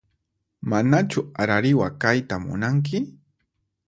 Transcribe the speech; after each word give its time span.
Manachu 0.69 1.21
arariwa 1.41 1.87
kayta 2.01 2.35
munanki? 2.45 2.97